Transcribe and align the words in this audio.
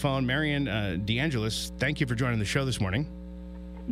Phone 0.00 0.26
Marian 0.26 0.66
uh, 0.66 0.96
DeAngelis, 0.98 1.78
thank 1.78 2.00
you 2.00 2.06
for 2.06 2.14
joining 2.14 2.38
the 2.38 2.44
show 2.44 2.64
this 2.64 2.80
morning. 2.80 3.06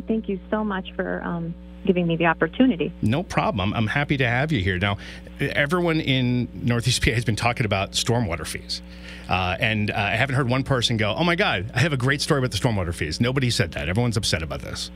Thank 0.07 0.27
you 0.27 0.39
so 0.49 0.63
much 0.63 0.91
for 0.95 1.21
um, 1.23 1.53
giving 1.85 2.07
me 2.07 2.15
the 2.15 2.25
opportunity. 2.25 2.91
No 3.03 3.21
problem. 3.21 3.73
I'm 3.75 3.85
happy 3.85 4.17
to 4.17 4.27
have 4.27 4.51
you 4.51 4.61
here. 4.61 4.79
Now, 4.79 4.97
everyone 5.39 6.01
in 6.01 6.47
Northeast 6.53 7.03
PA 7.03 7.11
has 7.11 7.25
been 7.25 7.35
talking 7.35 7.65
about 7.65 7.91
stormwater 7.91 8.45
fees. 8.45 8.81
Uh, 9.29 9.55
and 9.59 9.91
uh, 9.91 9.95
I 9.95 10.15
haven't 10.15 10.35
heard 10.35 10.49
one 10.49 10.63
person 10.63 10.97
go, 10.97 11.13
oh 11.15 11.23
my 11.23 11.35
God, 11.35 11.71
I 11.75 11.79
have 11.79 11.93
a 11.93 11.97
great 11.97 12.21
story 12.21 12.39
about 12.39 12.51
the 12.51 12.57
stormwater 12.57 12.93
fees. 12.93 13.21
Nobody 13.21 13.51
said 13.51 13.73
that. 13.73 13.87
Everyone's 13.87 14.17
upset 14.17 14.41
about 14.41 14.61
this. 14.61 14.89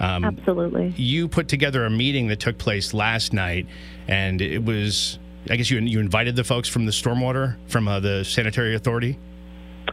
Um, 0.00 0.24
Absolutely. 0.24 0.94
You 0.96 1.28
put 1.28 1.48
together 1.48 1.84
a 1.84 1.90
meeting 1.90 2.28
that 2.28 2.40
took 2.40 2.56
place 2.56 2.94
last 2.94 3.34
night, 3.34 3.66
and 4.08 4.40
it 4.40 4.64
was, 4.64 5.18
I 5.50 5.56
guess 5.56 5.70
you, 5.70 5.78
you 5.80 6.00
invited 6.00 6.34
the 6.36 6.44
folks 6.44 6.68
from 6.68 6.86
the 6.86 6.92
stormwater, 6.92 7.56
from 7.68 7.88
uh, 7.88 8.00
the 8.00 8.24
sanitary 8.24 8.74
authority? 8.74 9.18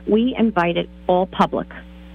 We 0.08 0.36
invited 0.38 0.90
all 1.08 1.28
public. 1.28 1.68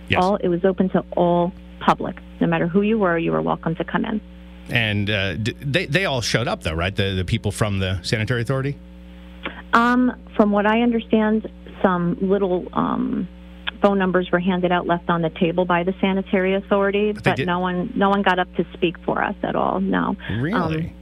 Yes. 0.09 0.23
All 0.23 0.37
It 0.37 0.49
was 0.49 0.65
open 0.65 0.89
to 0.91 1.05
all 1.17 1.53
public. 1.81 2.17
No 2.41 2.47
matter 2.47 2.67
who 2.67 2.83
you 2.83 2.99
were, 2.99 3.19
you 3.19 3.33
were 3.33 3.43
welcome 3.43 3.75
to 3.77 3.85
come 3.85 4.05
in. 4.05 4.21
And 4.71 5.09
uh, 5.09 5.35
they, 5.61 5.87
they 5.87 6.05
all 6.05 6.21
showed 6.21 6.49
up, 6.49 6.63
though, 6.63 6.75
right? 6.75 6.95
The, 6.95 7.15
the 7.15 7.25
people 7.25 7.53
from 7.53 7.79
the 7.79 8.01
sanitary 8.03 8.43
authority? 8.43 8.79
Um, 9.73 10.13
from 10.37 10.51
what 10.51 10.67
I 10.67 10.83
understand, 10.83 11.51
some 11.83 12.19
little 12.21 12.67
um, 12.73 13.29
phone 13.81 13.99
numbers 13.99 14.29
were 14.31 14.41
handed 14.41 14.73
out 14.73 14.87
left 14.87 15.09
on 15.09 15.23
the 15.23 15.31
table 15.31 15.65
by 15.65 15.85
the 15.85 15.95
sanitary 16.01 16.55
authority, 16.55 17.13
but, 17.13 17.25
but 17.25 17.39
no 17.41 17.61
one 17.61 17.93
no 17.95 18.09
one 18.09 18.23
got 18.23 18.39
up 18.39 18.53
to 18.57 18.67
speak 18.75 18.99
for 19.05 19.23
us 19.23 19.37
at 19.43 19.57
all. 19.57 19.81
No. 19.81 20.17
Really? 20.39 20.87
Um, 20.87 20.95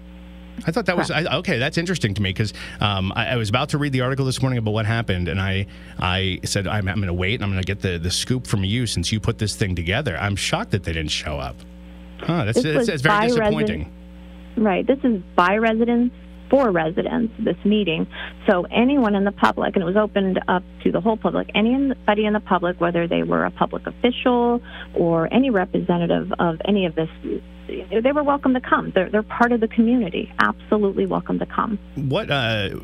I 0.65 0.71
thought 0.71 0.87
that 0.87 0.97
was 0.97 1.11
I, 1.11 1.25
okay. 1.39 1.59
That's 1.59 1.79
interesting 1.79 2.15
to 2.15 2.23
me 2.23 2.31
because 2.31 2.55
um, 2.81 3.13
I, 3.15 3.29
I, 3.29 3.37
was 3.37 3.49
about 3.49 3.71
to 3.71 3.79
read 3.79 3.93
the 3.93 4.01
article 4.01 4.25
this 4.25 4.41
morning 4.41 4.59
about 4.59 4.73
what 4.73 4.87
happened, 4.87 5.29
and 5.29 5.41
I 5.41 5.67
I 5.99 6.41
said 6.45 6.67
I'm, 6.67 6.89
I'm 6.89 6.97
going 6.97 7.07
to 7.09 7.13
wait 7.13 7.35
and 7.35 7.45
I'm 7.45 7.51
going 7.51 7.63
to 7.63 7.67
get 7.67 7.83
the, 7.83 7.99
the 7.99 8.11
scoop 8.11 8.47
from 8.47 8.65
you 8.65 8.87
since 8.87 9.13
you 9.13 9.21
put 9.21 9.39
this 9.39 9.55
thing 9.57 9.75
together. 9.75 10.17
I'm 10.19 10.37
shocked 10.37 10.71
that 10.71 10.85
they 10.85 10.93
didn't 10.93 11.11
show 11.11 11.39
up. 11.39 11.57
Huh? 12.21 12.47
That's, 12.47 12.63
that's, 12.63 12.87
that's 12.87 13.03
very 13.03 13.29
disappointing. 13.29 13.93
right. 14.57 14.87
This 14.87 14.99
is 15.05 15.23
by 15.35 15.57
residents 15.57 16.15
for 16.51 16.71
residents, 16.71 17.33
this 17.39 17.57
meeting. 17.65 18.07
So 18.49 18.67
anyone 18.71 19.15
in 19.15 19.25
the 19.25 19.33
public, 19.33 19.75
and 19.75 19.83
it 19.83 19.87
was 19.87 19.97
opened 19.97 20.41
up 20.49 20.63
to 20.85 20.93
the 20.93 21.01
whole 21.01 21.17
public, 21.17 21.51
anybody 21.55 22.27
in 22.27 22.33
the 22.33 22.41
public, 22.41 22.81
whether 22.81 23.09
they 23.09 23.23
were 23.23 23.45
a 23.45 23.51
public 23.51 23.87
official 23.87 24.63
or 24.95 25.33
any 25.33 25.51
representative 25.51 26.33
of 26.39 26.61
any 26.65 26.87
of 26.87 26.95
this, 26.95 27.09
they 27.67 28.13
were 28.13 28.23
welcome 28.23 28.55
to 28.55 28.61
come. 28.61 28.93
They're, 28.95 29.11
they're 29.11 29.23
part 29.23 29.53
of 29.53 29.61
the 29.61 29.69
community. 29.69 30.33
Absolutely 30.39 31.07
welcome 31.07 31.39
to 31.39 31.47
come. 31.47 31.79
What, 31.95 32.31
uh, 32.31 32.81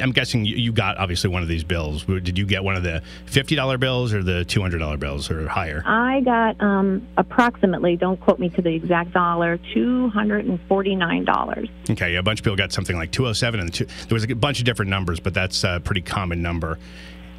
I'm 0.00 0.12
guessing 0.12 0.44
you 0.44 0.72
got 0.72 0.98
obviously 0.98 1.30
one 1.30 1.42
of 1.42 1.48
these 1.48 1.64
bills. 1.64 2.04
Did 2.04 2.36
you 2.38 2.44
get 2.44 2.62
one 2.62 2.76
of 2.76 2.82
the 2.82 3.02
$50 3.26 3.80
bills 3.80 4.12
or 4.12 4.22
the 4.22 4.44
$200 4.46 5.00
bills 5.00 5.30
or 5.30 5.48
higher? 5.48 5.82
I 5.86 6.20
got 6.20 6.60
um, 6.60 7.08
approximately, 7.16 7.96
don't 7.96 8.20
quote 8.20 8.38
me 8.38 8.50
to 8.50 8.60
the 8.62 8.74
exact 8.74 9.12
dollar, 9.12 9.56
$249. 9.74 11.70
Okay, 11.90 12.14
a 12.16 12.22
bunch 12.22 12.40
of 12.40 12.44
people 12.44 12.56
got 12.56 12.72
something 12.72 12.96
like 12.96 13.10
207 13.10 13.58
and 13.60 13.72
two, 13.72 13.86
there 13.86 14.14
was 14.14 14.24
a 14.24 14.34
bunch 14.34 14.58
of 14.58 14.66
different 14.66 14.90
numbers, 14.90 15.18
but 15.18 15.32
that's 15.32 15.64
a 15.64 15.80
pretty 15.82 16.02
common 16.02 16.42
number. 16.42 16.78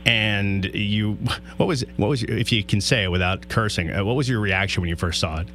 And 0.06 0.66
you, 0.74 1.19
what 1.57 1.68
was, 1.68 1.85
what 1.97 2.07
was, 2.07 2.24
if 2.24 2.51
you 2.51 2.63
can 2.63 2.81
say 2.81 3.03
it 3.03 3.12
without 3.12 3.50
cursing, 3.50 3.91
uh, 3.91 4.03
what 4.03 4.16
was 4.16 4.28
your 4.28 4.40
reaction 4.40 4.81
when 4.81 4.90
you 4.90 4.96
first 4.96 5.19
saw 5.19 5.41
it? 5.41 5.47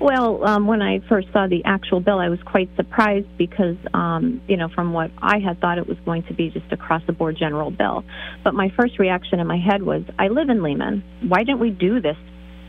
Well, 0.00 0.44
um, 0.46 0.66
when 0.66 0.82
I 0.82 1.00
first 1.08 1.28
saw 1.32 1.46
the 1.46 1.64
actual 1.64 2.00
bill, 2.00 2.18
I 2.18 2.28
was 2.28 2.40
quite 2.42 2.68
surprised 2.76 3.26
because, 3.36 3.76
um, 3.94 4.40
you 4.48 4.56
know, 4.56 4.68
from 4.68 4.92
what 4.92 5.10
I 5.18 5.38
had 5.38 5.60
thought 5.60 5.78
it 5.78 5.86
was 5.86 5.98
going 6.04 6.22
to 6.24 6.34
be 6.34 6.50
just 6.50 6.70
across 6.72 7.02
the 7.06 7.12
board 7.12 7.36
general 7.36 7.70
bill. 7.70 8.04
But 8.44 8.54
my 8.54 8.72
first 8.76 8.98
reaction 8.98 9.40
in 9.40 9.46
my 9.46 9.58
head 9.58 9.82
was, 9.82 10.02
I 10.18 10.28
live 10.28 10.48
in 10.48 10.62
Lehman. 10.62 11.02
Why 11.26 11.44
didn't 11.44 11.60
we 11.60 11.70
do 11.70 12.00
this 12.00 12.16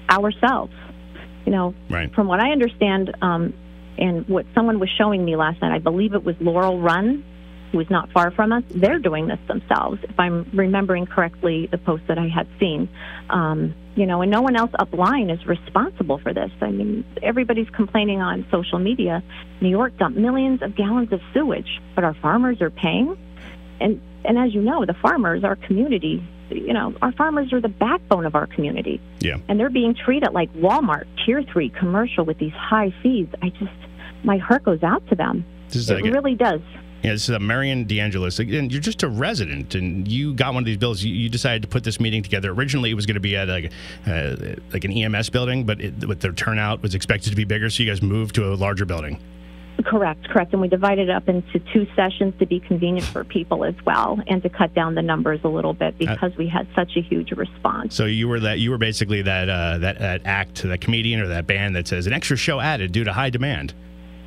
ourselves? 0.09 0.73
You 1.45 1.51
know, 1.51 1.75
right. 1.89 2.13
from 2.13 2.27
what 2.27 2.39
I 2.39 2.51
understand, 2.51 3.15
um, 3.21 3.53
and 3.97 4.27
what 4.27 4.45
someone 4.55 4.79
was 4.79 4.89
showing 4.97 5.25
me 5.25 5.35
last 5.35 5.61
night, 5.61 5.73
I 5.73 5.79
believe 5.79 6.13
it 6.13 6.23
was 6.23 6.35
Laurel 6.39 6.79
Run 6.79 7.23
who 7.71 7.79
is 7.79 7.89
not 7.89 8.11
far 8.11 8.31
from 8.31 8.51
us, 8.51 8.63
they're 8.69 8.99
doing 8.99 9.27
this 9.27 9.39
themselves. 9.47 9.99
If 10.03 10.19
I'm 10.19 10.49
remembering 10.53 11.05
correctly, 11.05 11.67
the 11.67 11.77
post 11.77 12.03
that 12.07 12.17
I 12.17 12.27
had 12.27 12.47
seen, 12.59 12.89
um, 13.29 13.75
you 13.99 14.05
know, 14.05 14.21
and 14.21 14.31
no 14.31 14.41
one 14.41 14.55
else 14.55 14.71
upline 14.79 15.29
is 15.29 15.45
responsible 15.45 16.19
for 16.19 16.33
this. 16.33 16.51
I 16.61 16.71
mean, 16.71 17.03
everybody's 17.21 17.69
complaining 17.69 18.21
on 18.21 18.47
social 18.49 18.79
media. 18.79 19.21
New 19.59 19.67
York 19.67 19.97
dumped 19.97 20.17
millions 20.17 20.61
of 20.61 20.73
gallons 20.73 21.11
of 21.11 21.19
sewage, 21.33 21.81
but 21.95 22.05
our 22.05 22.13
farmers 22.13 22.61
are 22.61 22.69
paying. 22.69 23.17
And 23.81 24.01
and 24.23 24.37
as 24.37 24.53
you 24.53 24.61
know, 24.61 24.85
the 24.85 24.93
farmers, 24.93 25.43
our 25.43 25.57
community, 25.57 26.25
you 26.49 26.73
know, 26.73 26.95
our 27.01 27.11
farmers 27.11 27.51
are 27.51 27.59
the 27.59 27.69
backbone 27.69 28.25
of 28.25 28.35
our 28.35 28.47
community. 28.47 29.01
Yeah. 29.19 29.37
And 29.49 29.59
they're 29.59 29.69
being 29.69 29.93
treated 29.95 30.31
like 30.31 30.53
Walmart, 30.53 31.05
tier 31.25 31.43
three 31.43 31.69
commercial 31.69 32.23
with 32.23 32.37
these 32.37 32.53
high 32.53 32.93
fees. 33.03 33.27
I 33.41 33.49
just, 33.49 33.71
my 34.23 34.37
heart 34.37 34.63
goes 34.63 34.81
out 34.81 35.05
to 35.09 35.15
them. 35.15 35.45
it 35.89 36.03
like 36.05 36.13
really 36.13 36.35
does. 36.35 36.61
Yeah, 37.03 37.13
this 37.13 37.23
is 37.23 37.29
a 37.29 37.39
Marian 37.39 37.85
DeAngelis. 37.85 38.39
And 38.39 38.71
you're 38.71 38.81
just 38.81 39.03
a 39.03 39.07
resident, 39.07 39.73
and 39.75 40.07
you 40.07 40.33
got 40.33 40.53
one 40.53 40.63
of 40.63 40.65
these 40.65 40.77
bills. 40.77 41.01
You, 41.01 41.13
you 41.13 41.29
decided 41.29 41.61
to 41.61 41.67
put 41.67 41.83
this 41.83 41.99
meeting 41.99 42.23
together. 42.23 42.51
Originally, 42.51 42.91
it 42.91 42.95
was 42.95 43.05
going 43.05 43.15
to 43.15 43.21
be 43.21 43.37
at 43.37 43.47
like, 43.47 43.71
uh, 44.05 44.35
like 44.73 44.83
an 44.83 44.91
EMS 44.91 45.29
building, 45.29 45.65
but 45.65 45.79
it, 45.79 46.07
with 46.07 46.19
the 46.19 46.31
turnout 46.33 46.81
was 46.81 46.95
expected 46.95 47.29
to 47.29 47.35
be 47.35 47.45
bigger, 47.45 47.69
so 47.69 47.83
you 47.83 47.89
guys 47.89 48.01
moved 48.01 48.35
to 48.35 48.51
a 48.51 48.55
larger 48.55 48.85
building. 48.85 49.19
Correct, 49.85 50.27
correct. 50.29 50.51
And 50.51 50.61
we 50.61 50.67
divided 50.67 51.09
it 51.09 51.15
up 51.15 51.29
into 51.29 51.59
two 51.71 51.87
sessions 51.95 52.33
to 52.39 52.45
be 52.45 52.59
convenient 52.59 53.07
for 53.07 53.23
people 53.23 53.63
as 53.63 53.75
well, 53.85 54.19
and 54.27 54.43
to 54.43 54.49
cut 54.49 54.73
down 54.73 54.95
the 54.95 55.01
numbers 55.01 55.39
a 55.43 55.47
little 55.47 55.73
bit 55.73 55.93
uh, 55.93 55.97
because 55.97 56.31
uh, 56.33 56.37
we 56.37 56.47
had 56.47 56.67
such 56.75 56.97
a 56.97 57.01
huge 57.01 57.31
response. 57.31 57.95
So 57.95 58.05
you 58.05 58.27
were 58.27 58.41
that 58.41 58.59
you 58.59 58.71
were 58.71 58.77
basically 58.77 59.21
that 59.21 59.47
uh, 59.47 59.77
that 59.77 59.99
that 59.99 60.25
act, 60.25 60.63
that 60.63 60.81
comedian 60.81 61.21
or 61.21 61.27
that 61.27 61.47
band 61.47 61.75
that 61.77 61.87
says 61.87 62.07
an 62.07 62.13
extra 62.13 62.35
show 62.35 62.59
added 62.59 62.91
due 62.91 63.05
to 63.05 63.13
high 63.13 63.29
demand. 63.29 63.73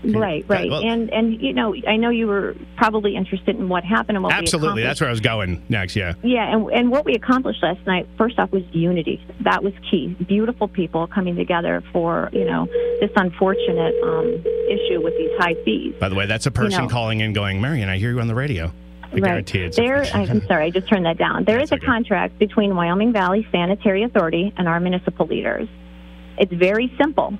Right, 0.04 0.44
right, 0.48 0.68
well, 0.68 0.82
and 0.82 1.10
and 1.10 1.40
you 1.40 1.52
know, 1.52 1.74
I 1.86 1.96
know 1.96 2.10
you 2.10 2.26
were 2.26 2.56
probably 2.76 3.14
interested 3.14 3.56
in 3.56 3.68
what 3.68 3.84
happened 3.84 4.16
and 4.16 4.24
what 4.24 4.32
we 4.32 4.38
absolutely. 4.38 4.82
That's 4.82 5.00
where 5.00 5.08
I 5.08 5.12
was 5.12 5.20
going 5.20 5.62
next. 5.68 5.94
Yeah, 5.94 6.14
yeah, 6.22 6.52
and 6.52 6.68
and 6.72 6.90
what 6.90 7.04
we 7.04 7.14
accomplished 7.14 7.62
last 7.62 7.86
night. 7.86 8.08
First 8.18 8.38
off, 8.38 8.50
was 8.50 8.64
unity. 8.72 9.24
That 9.40 9.62
was 9.62 9.72
key. 9.90 10.16
Beautiful 10.26 10.66
people 10.66 11.06
coming 11.06 11.36
together 11.36 11.84
for 11.92 12.30
you 12.32 12.44
know 12.44 12.66
this 13.00 13.10
unfortunate 13.14 13.94
um, 14.02 14.26
issue 14.68 15.00
with 15.02 15.16
these 15.16 15.30
high 15.38 15.54
fees. 15.64 15.94
By 16.00 16.08
the 16.08 16.16
way, 16.16 16.26
that's 16.26 16.46
a 16.46 16.50
person 16.50 16.72
you 16.72 16.88
know, 16.88 16.88
calling 16.88 17.20
in, 17.20 17.32
going, 17.32 17.60
"Marian, 17.60 17.88
I 17.88 17.98
hear 17.98 18.10
you 18.10 18.20
on 18.20 18.26
the 18.26 18.34
radio." 18.34 18.72
I 19.12 19.18
right. 19.18 19.72
There, 19.76 20.04
I'm 20.14 20.40
sorry, 20.46 20.66
I 20.66 20.70
just 20.70 20.88
turned 20.88 21.04
that 21.04 21.18
down. 21.18 21.44
There 21.44 21.60
is 21.60 21.70
a 21.70 21.74
okay. 21.74 21.84
contract 21.84 22.38
between 22.38 22.74
Wyoming 22.74 23.12
Valley 23.12 23.46
Sanitary 23.52 24.04
Authority 24.04 24.54
and 24.56 24.66
our 24.66 24.80
municipal 24.80 25.26
leaders. 25.26 25.68
It's 26.38 26.52
very 26.52 26.90
simple 26.98 27.36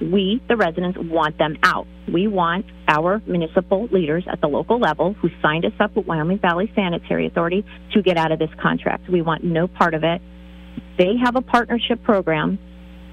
we, 0.00 0.42
the 0.48 0.56
residents, 0.56 0.98
want 0.98 1.38
them 1.38 1.56
out. 1.62 1.86
We 2.12 2.26
want 2.26 2.66
our 2.88 3.22
municipal 3.26 3.86
leaders 3.92 4.24
at 4.26 4.40
the 4.40 4.48
local 4.48 4.78
level 4.78 5.14
who 5.14 5.28
signed 5.42 5.64
us 5.64 5.72
up 5.78 5.94
with 5.96 6.06
Wyoming 6.06 6.38
Valley 6.38 6.70
Sanitary 6.74 7.26
Authority 7.26 7.64
to 7.92 8.02
get 8.02 8.16
out 8.16 8.32
of 8.32 8.38
this 8.38 8.50
contract. 8.60 9.08
We 9.08 9.22
want 9.22 9.44
no 9.44 9.68
part 9.68 9.94
of 9.94 10.04
it. 10.04 10.20
They 10.98 11.16
have 11.24 11.36
a 11.36 11.42
partnership 11.42 12.02
program 12.02 12.58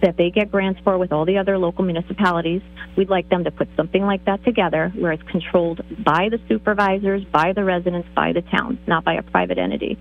that 0.02 0.18
they 0.18 0.30
get 0.30 0.52
grants 0.52 0.80
for 0.84 0.98
with 0.98 1.12
all 1.12 1.26
the 1.26 1.38
other 1.38 1.58
local 1.58 1.84
municipalities. 1.84 2.62
We'd 2.96 3.10
like 3.10 3.30
them 3.30 3.44
to 3.44 3.52
put 3.52 3.68
something 3.76 4.04
like 4.04 4.26
that 4.26 4.44
together 4.44 4.92
where 4.96 5.12
it's 5.12 5.24
controlled 5.24 5.82
by 6.04 6.30
the 6.30 6.40
supervisors, 6.48 7.24
by 7.26 7.54
the 7.54 7.64
residents, 7.64 8.08
by 8.16 8.34
the 8.34 8.42
town, 8.42 8.80
not 8.88 9.04
by 9.04 9.14
a 9.14 9.24
private 9.24 9.58
entity. 9.58 9.98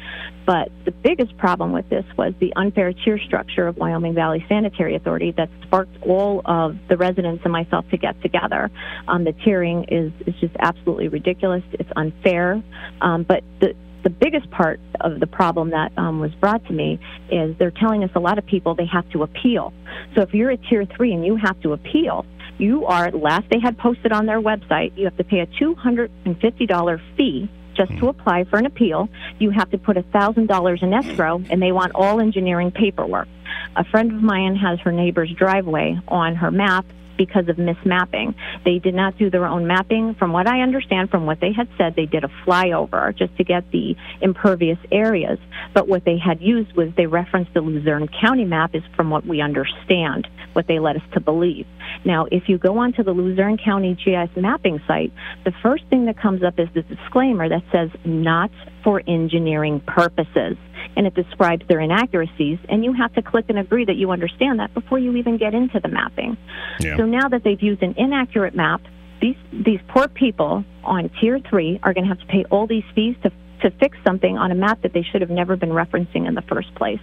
But 0.46 0.70
the 0.84 0.93
biggest 0.93 1.37
problem 1.37 1.72
with 1.72 1.88
this 1.90 2.04
was 2.16 2.32
the 2.40 2.52
unfair 2.56 2.93
tier 2.93 3.19
structure 3.19 3.66
of 3.66 3.76
Wyoming 3.76 4.14
Valley 4.14 4.44
Sanitary 4.48 4.94
Authority 4.94 5.32
that 5.32 5.48
sparked 5.62 5.96
all 6.02 6.43
of 6.44 6.76
the 6.88 6.96
residents 6.96 7.43
and 7.44 7.52
myself 7.52 7.88
to 7.90 7.96
get 7.96 8.20
together. 8.22 8.70
Um, 9.08 9.25
the 9.25 9.32
tiering 9.32 9.84
is, 9.88 10.12
is 10.26 10.34
just 10.40 10.54
absolutely 10.60 11.08
ridiculous. 11.08 11.64
It's 11.72 11.90
unfair. 11.96 12.62
Um, 13.00 13.25
but 13.25 13.43
the, 13.60 13.75
the 14.06 14.11
biggest 14.11 14.49
part 14.53 14.79
of 15.00 15.19
the 15.19 15.26
problem 15.26 15.70
that 15.70 15.91
um, 15.99 16.20
was 16.20 16.32
brought 16.37 16.64
to 16.67 16.73
me 16.73 16.97
is 17.29 17.56
they're 17.58 17.73
telling 17.73 18.05
us 18.05 18.11
a 18.14 18.20
lot 18.20 18.38
of 18.38 18.47
people 18.47 18.73
they 18.73 18.87
have 18.87 19.08
to 19.11 19.25
appeal. 19.25 19.73
So 20.14 20.23
if 20.23 20.32
you're 20.32 20.50
a 20.50 20.56
tier 20.56 20.85
three 20.97 21.12
and 21.12 21.26
you 21.26 21.35
have 21.35 21.61
to 21.62 21.73
appeal, 21.73 22.25
you 22.56 22.87
are, 22.87 23.11
last 23.11 23.47
they 23.50 23.58
had 23.58 23.76
posted 23.76 24.12
on 24.12 24.26
their 24.26 24.41
website, 24.41 24.97
you 24.97 25.06
have 25.06 25.17
to 25.17 25.25
pay 25.25 25.41
a 25.41 25.47
$250 25.47 27.00
fee 27.17 27.50
just 27.75 27.99
to 27.99 28.08
apply 28.08 28.44
for 28.44 28.61
an 28.61 28.67
appeal, 28.67 29.08
you 29.41 29.50
have 29.50 29.70
to 29.73 29.79
put 29.79 29.97
$1,000 29.97 30.82
in 30.85 30.94
escrow, 30.94 31.43
and 31.50 31.61
they 31.61 31.73
want 31.73 31.93
all 31.97 32.20
engineering 32.20 32.70
paperwork. 32.70 33.26
A 33.75 33.82
friend 33.82 34.12
of 34.12 34.23
mine 34.23 34.55
has 34.55 34.79
her 34.81 34.93
neighbor's 34.93 35.32
driveway 35.32 35.99
on 36.06 36.37
her 36.37 36.53
map 36.53 36.87
because 37.17 37.49
of 37.49 37.57
mismapping. 37.57 38.35
They 38.65 38.79
did 38.79 38.95
not 38.95 39.19
do 39.19 39.31
their 39.31 39.47
own 39.47 39.67
mapping. 39.67 40.15
From 40.15 40.33
what 40.33 40.47
I 40.47 40.61
understand, 40.61 41.11
from 41.11 41.27
what 41.27 41.41
they 41.41 41.53
had 41.53 41.69
said, 41.79 41.95
they 41.97 42.07
did 42.07 42.25
a 42.25 42.31
flyover 42.47 43.17
just 43.17 43.37
to 43.37 43.45
get 43.45 43.71
the 43.71 43.97
impervious 44.21 44.79
areas. 44.91 45.39
But 45.75 45.89
what 45.89 46.05
they 46.05 46.19
had 46.19 46.41
used 46.41 46.77
was 46.77 46.89
they 46.97 47.07
referenced 47.07 47.55
the 47.55 47.61
Luzerne 47.61 48.09
County 48.09 48.45
map, 48.45 48.75
is 48.75 48.83
from 48.95 49.11
what 49.11 49.27
we 49.27 49.41
understand, 49.41 50.29
what 50.53 50.67
they 50.67 50.79
led 50.79 50.97
us 50.97 51.03
to 51.15 51.21
believe. 51.21 51.67
Now, 52.05 52.27
if 52.31 52.49
you 52.49 52.59
go 52.59 52.79
onto 52.79 53.03
the 53.03 53.13
Luzerne 53.13 53.59
County 53.59 53.95
GIS 53.95 54.31
mapping 54.37 54.81
site, 54.87 55.13
the 55.45 55.53
first 55.63 55.85
thing 55.87 56.07
that 56.07 56.19
comes 56.19 56.43
up 56.43 56.59
is 56.59 56.69
the 56.75 56.83
disclaimer 56.83 57.49
that 57.49 57.63
says 57.73 57.91
not 58.05 58.51
for 58.83 59.03
engineering 59.07 59.81
purposes 59.81 60.57
and 60.97 61.06
it 61.06 61.15
describes 61.15 61.67
their 61.69 61.81
inaccuracies. 61.81 62.59
And 62.69 62.85
you 62.85 62.93
have 62.93 63.12
to 63.15 63.23
click 63.23 63.47
and 63.49 63.59
agree 63.59 63.85
that 63.85 63.97
you 63.97 64.11
understand 64.11 64.61
that 64.61 64.73
before 64.75 64.99
you 64.99 65.17
even 65.17 65.37
get 65.37 65.55
into 65.55 65.81
the 65.81 65.88
mapping. 65.88 66.37
Yeah. 66.81 66.97
So 66.97 67.06
now 67.06 67.29
that 67.29 67.43
they've 67.44 67.61
used 67.62 67.83
an 67.83 67.94
inaccurate 67.97 68.55
map, 68.55 68.83
these 69.21 69.37
these 69.53 69.81
poor 69.88 70.09
people 70.09 70.65
on 70.85 71.11
tier 71.21 71.41
three 71.49 71.81
are 71.83 71.94
going 71.94 72.05
to 72.05 72.09
have 72.09 72.21
to 72.21 72.27
pay 72.27 72.44
all 72.50 72.67
these 72.67 72.85
fees 72.94 73.17
to 73.23 73.31
to 73.62 73.71
fix 73.79 73.97
something 74.06 74.37
on 74.37 74.53
a 74.53 74.55
map 74.55 74.83
that 74.83 74.93
they 74.93 75.03
should 75.03 75.23
have 75.23 75.31
never 75.31 75.56
been 75.56 75.71
referencing 75.71 76.29
in 76.29 76.35
the 76.35 76.43
first 76.43 76.75
place. 76.75 77.00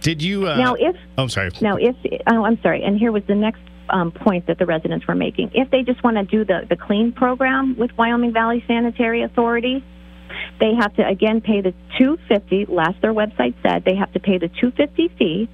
Did 0.00 0.22
you 0.22 0.46
uh, 0.46 0.56
now 0.56 0.74
if 0.74 0.96
oh, 1.16 1.22
I'm 1.22 1.28
sorry 1.30 1.50
now 1.60 1.76
if 1.76 1.96
oh 2.26 2.44
I'm 2.44 2.60
sorry 2.60 2.82
and 2.82 2.98
here 2.98 3.10
was 3.10 3.22
the 3.26 3.34
next 3.34 3.62
um, 3.88 4.12
point 4.12 4.46
that 4.46 4.58
the 4.58 4.66
residents 4.66 5.06
were 5.06 5.14
making. 5.14 5.50
If 5.54 5.70
they 5.70 5.82
just 5.82 6.02
want 6.02 6.16
to 6.16 6.24
do 6.24 6.44
the 6.44 6.66
the 6.68 6.76
clean 6.76 7.12
program 7.12 7.76
with 7.78 7.90
Wyoming 7.96 8.32
Valley 8.32 8.62
Sanitary 8.66 9.22
Authority, 9.22 9.84
they 10.60 10.74
have 10.74 10.94
to 10.96 11.06
again 11.06 11.40
pay 11.40 11.60
the 11.60 11.72
250. 11.98 12.66
Last 12.66 13.00
their 13.02 13.12
website 13.12 13.54
said 13.62 13.84
they 13.84 13.96
have 13.96 14.12
to 14.12 14.20
pay 14.20 14.38
the 14.38 14.48
250 14.48 15.08
fee, 15.18 15.48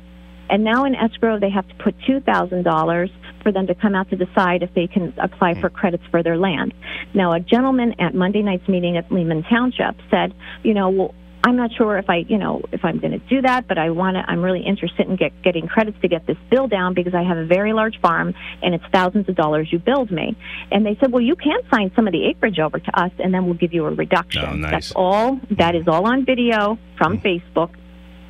and 0.49 0.65
now 0.65 0.85
in 0.85 0.95
escrow 0.95 1.39
they 1.39 1.51
have 1.51 1.69
to 1.69 1.75
put 1.77 1.95
two 2.07 2.21
thousand 2.21 2.65
dollars 2.65 3.11
for 3.43 3.53
them 3.53 3.67
to 3.67 3.75
come 3.75 3.95
out 3.95 4.09
to 4.11 4.17
decide 4.17 4.63
if 4.63 4.73
they 4.75 4.87
can 4.87 5.15
apply 5.19 5.55
for 5.55 5.69
hmm. 5.69 5.75
credits 5.75 6.05
for 6.11 6.23
their 6.23 6.37
land. 6.37 6.75
Now, 7.15 7.33
a 7.33 7.41
gentleman 7.41 7.95
at 7.99 8.15
Monday 8.15 8.43
night's 8.43 8.69
meeting 8.69 8.97
at 8.97 9.11
Lehman 9.11 9.45
Township 9.45 9.97
said, 10.11 10.35
you 10.63 10.75
know, 10.75 10.91
well, 10.91 11.15
I'm 11.43 11.57
not 11.57 11.71
sure 11.73 11.97
if 11.99 12.11
I, 12.11 12.17
you 12.29 12.39
know, 12.39 12.63
if 12.71 12.85
I'm 12.85 12.99
going 12.99 13.13
to 13.13 13.19
do 13.19 13.43
that, 13.43 13.67
but 13.67 13.79
I 13.79 13.91
want 13.91 14.17
to. 14.17 14.25
I'm 14.29 14.43
really 14.43 14.63
interested 14.63 15.09
in 15.09 15.17
get, 15.17 15.33
getting 15.43 15.67
credits 15.67 15.99
to 16.03 16.09
get 16.09 16.27
this 16.27 16.37
bill 16.51 16.69
down 16.69 16.95
because 16.95 17.15
I 17.15 17.23
have 17.23 17.39
a 17.39 17.47
very 17.47 17.73
large 17.73 17.99
farm 18.01 18.35
and 18.63 18.75
it's 18.75 18.85
thousands 18.93 19.29
of 19.29 19.37
dollars 19.37 19.69
you 19.73 19.79
billed 19.79 20.11
me. 20.11 20.37
And 20.71 20.85
they 20.85 20.97
said, 21.01 21.13
well, 21.13 21.23
you 21.23 21.37
can 21.37 21.61
sign 21.73 21.93
some 21.97 22.07
of 22.07 22.13
the 22.13 22.27
acreage 22.27 22.59
over 22.59 22.79
to 22.79 23.01
us, 23.01 23.13
and 23.19 23.33
then 23.33 23.47
we'll 23.47 23.55
give 23.55 23.73
you 23.73 23.87
a 23.87 23.91
reduction. 23.91 24.45
Oh, 24.45 24.55
nice. 24.55 24.71
That's 24.71 24.93
all. 24.93 25.41
That 25.51 25.75
is 25.75 25.89
all 25.89 26.07
on 26.07 26.25
video 26.25 26.79
from 26.99 27.19
mm. 27.19 27.23
Facebook 27.23 27.75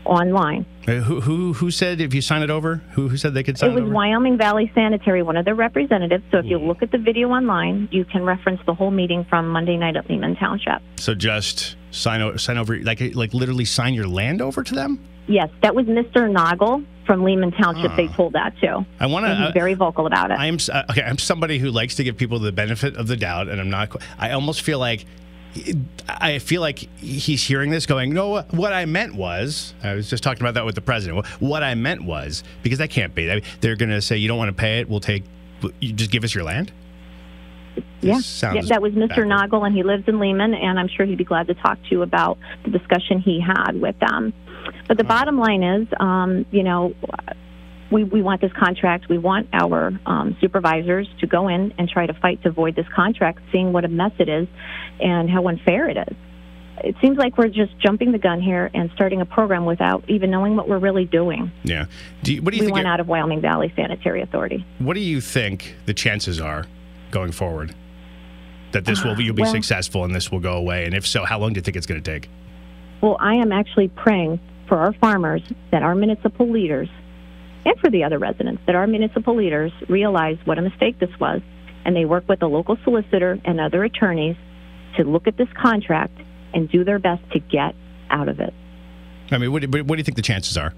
online. 0.04 0.66
Who, 0.86 1.20
who 1.20 1.52
who 1.52 1.70
said 1.70 2.00
if 2.00 2.14
you 2.14 2.20
sign 2.20 2.42
it 2.42 2.50
over? 2.50 2.76
Who 2.92 3.08
who 3.08 3.16
said 3.16 3.34
they 3.34 3.42
could 3.42 3.58
sign 3.58 3.70
it? 3.70 3.72
It 3.72 3.74
was 3.76 3.82
over? 3.82 3.94
Wyoming 3.94 4.38
Valley 4.38 4.70
Sanitary, 4.74 5.22
one 5.22 5.36
of 5.36 5.44
their 5.44 5.54
representatives. 5.54 6.24
So 6.30 6.38
if 6.38 6.46
you 6.46 6.58
look 6.58 6.82
at 6.82 6.90
the 6.90 6.98
video 6.98 7.28
online, 7.28 7.88
you 7.92 8.04
can 8.04 8.24
reference 8.24 8.60
the 8.66 8.74
whole 8.74 8.90
meeting 8.90 9.24
from 9.28 9.48
Monday 9.48 9.76
night 9.76 9.96
at 9.96 10.08
Lehman 10.08 10.36
Township. 10.36 10.82
So 10.96 11.14
just 11.14 11.76
sign 11.90 12.38
sign 12.38 12.58
over 12.58 12.78
like 12.78 13.00
like 13.14 13.34
literally 13.34 13.64
sign 13.64 13.94
your 13.94 14.06
land 14.06 14.40
over 14.42 14.62
to 14.62 14.74
them. 14.74 15.00
Yes, 15.26 15.48
that 15.62 15.74
was 15.74 15.86
Mr. 15.86 16.30
Noggle 16.30 16.84
from 17.06 17.22
Lehman 17.22 17.52
Township. 17.52 17.92
Uh, 17.92 17.96
they 17.96 18.08
told 18.08 18.32
that 18.32 18.52
too. 18.60 18.84
I 18.98 19.06
want 19.06 19.26
to. 19.26 19.34
He's 19.34 19.48
uh, 19.48 19.52
very 19.52 19.74
vocal 19.74 20.06
about 20.06 20.30
it. 20.30 20.38
I 20.38 20.46
am 20.46 20.58
uh, 20.72 20.82
okay. 20.90 21.02
I'm 21.02 21.18
somebody 21.18 21.58
who 21.58 21.70
likes 21.70 21.94
to 21.96 22.04
give 22.04 22.16
people 22.16 22.38
the 22.38 22.52
benefit 22.52 22.96
of 22.96 23.06
the 23.06 23.16
doubt, 23.16 23.48
and 23.48 23.60
I'm 23.60 23.70
not. 23.70 23.94
I 24.18 24.32
almost 24.32 24.62
feel 24.62 24.78
like 24.78 25.06
I 26.08 26.38
feel 26.38 26.60
like 26.60 26.78
he's 26.98 27.42
hearing 27.42 27.70
this 27.70 27.86
going, 27.86 28.14
no, 28.14 28.42
what 28.50 28.72
I 28.72 28.84
meant 28.84 29.14
was, 29.14 29.74
I 29.82 29.94
was 29.94 30.08
just 30.08 30.22
talking 30.22 30.42
about 30.42 30.54
that 30.54 30.64
with 30.64 30.76
the 30.76 30.80
president. 30.80 31.26
What 31.40 31.62
I 31.62 31.74
meant 31.74 32.04
was, 32.04 32.44
because 32.62 32.78
that 32.78 32.90
can't 32.90 33.14
be. 33.14 33.42
They're 33.60 33.76
going 33.76 33.90
to 33.90 34.00
say, 34.00 34.16
you 34.16 34.28
don't 34.28 34.38
want 34.38 34.48
to 34.48 34.60
pay 34.60 34.78
it, 34.78 34.88
we'll 34.88 35.00
take, 35.00 35.24
you 35.80 35.92
just 35.92 36.12
give 36.12 36.22
us 36.22 36.34
your 36.34 36.44
land? 36.44 36.70
Yeah. 38.00 38.20
yeah, 38.54 38.62
that 38.68 38.80
was 38.80 38.94
Mr. 38.94 39.26
Noggle, 39.26 39.66
and 39.66 39.74
he 39.74 39.82
lives 39.82 40.04
in 40.06 40.18
Lehman, 40.18 40.54
and 40.54 40.78
I'm 40.78 40.88
sure 40.88 41.04
he'd 41.04 41.18
be 41.18 41.24
glad 41.24 41.48
to 41.48 41.54
talk 41.54 41.78
to 41.82 41.88
you 41.90 42.02
about 42.02 42.38
the 42.64 42.70
discussion 42.70 43.20
he 43.20 43.40
had 43.40 43.72
with 43.80 43.98
them. 43.98 44.32
But 44.88 44.96
the 44.96 45.04
bottom 45.04 45.38
line 45.38 45.62
is, 45.62 45.86
um, 45.98 46.46
you 46.50 46.62
know, 46.62 46.94
we, 47.90 48.04
we 48.04 48.22
want 48.22 48.40
this 48.40 48.52
contract. 48.52 49.08
We 49.08 49.18
want 49.18 49.48
our 49.52 49.92
um, 50.06 50.36
supervisors 50.40 51.08
to 51.20 51.26
go 51.26 51.48
in 51.48 51.74
and 51.78 51.88
try 51.88 52.06
to 52.06 52.14
fight 52.14 52.42
to 52.44 52.50
void 52.50 52.76
this 52.76 52.86
contract, 52.94 53.40
seeing 53.52 53.72
what 53.72 53.84
a 53.84 53.88
mess 53.88 54.12
it 54.18 54.28
is 54.28 54.48
and 55.00 55.28
how 55.28 55.46
unfair 55.48 55.88
it 55.88 55.96
is. 55.96 56.16
It 56.82 56.96
seems 57.02 57.18
like 57.18 57.36
we're 57.36 57.48
just 57.48 57.78
jumping 57.78 58.12
the 58.12 58.18
gun 58.18 58.40
here 58.40 58.70
and 58.72 58.90
starting 58.94 59.20
a 59.20 59.26
program 59.26 59.66
without 59.66 60.02
even 60.08 60.30
knowing 60.30 60.56
what 60.56 60.66
we're 60.66 60.78
really 60.78 61.04
doing. 61.04 61.52
Yeah. 61.62 61.86
Do 62.22 62.34
you, 62.34 62.42
what 62.42 62.52
do 62.52 62.56
you 62.56 62.62
we 62.62 62.66
think? 62.68 62.76
went 62.76 62.86
out 62.86 63.00
of 63.00 63.08
Wyoming 63.08 63.42
Valley 63.42 63.70
Sanitary 63.76 64.22
Authority. 64.22 64.64
What 64.78 64.94
do 64.94 65.00
you 65.00 65.20
think 65.20 65.76
the 65.84 65.92
chances 65.92 66.40
are 66.40 66.64
going 67.10 67.32
forward 67.32 67.74
that 68.72 68.84
this 68.84 69.02
will 69.02 69.12
uh, 69.12 69.18
you'll 69.18 69.34
be 69.34 69.42
well, 69.42 69.52
successful 69.52 70.04
and 70.04 70.14
this 70.14 70.30
will 70.30 70.40
go 70.40 70.54
away? 70.54 70.84
And 70.84 70.94
if 70.94 71.06
so, 71.06 71.24
how 71.24 71.38
long 71.38 71.52
do 71.52 71.58
you 71.58 71.62
think 71.62 71.76
it's 71.76 71.86
going 71.86 72.02
to 72.02 72.10
take? 72.10 72.28
Well, 73.00 73.16
I 73.18 73.34
am 73.34 73.52
actually 73.52 73.88
praying 73.88 74.40
for 74.68 74.78
our 74.78 74.92
farmers 74.94 75.42
that 75.72 75.82
our 75.82 75.94
municipal 75.94 76.48
leaders 76.48 76.88
and 77.64 77.78
for 77.80 77.90
the 77.90 78.04
other 78.04 78.18
residents 78.18 78.62
that 78.66 78.74
our 78.74 78.86
municipal 78.86 79.34
leaders 79.34 79.72
realize 79.88 80.38
what 80.44 80.58
a 80.58 80.62
mistake 80.62 80.98
this 80.98 81.10
was 81.18 81.40
and 81.84 81.96
they 81.96 82.04
work 82.04 82.28
with 82.28 82.40
the 82.40 82.48
local 82.48 82.76
solicitor 82.84 83.38
and 83.44 83.60
other 83.60 83.84
attorneys 83.84 84.36
to 84.96 85.04
look 85.04 85.26
at 85.26 85.36
this 85.36 85.48
contract 85.60 86.18
and 86.52 86.70
do 86.70 86.84
their 86.84 86.98
best 86.98 87.22
to 87.32 87.38
get 87.38 87.74
out 88.10 88.28
of 88.28 88.40
it. 88.40 88.52
I 89.30 89.38
mean, 89.38 89.52
what, 89.52 89.62
what 89.64 89.88
do 89.88 89.96
you 89.96 90.04
think 90.04 90.16
the 90.16 90.22
chances 90.22 90.56
are? 90.56 90.72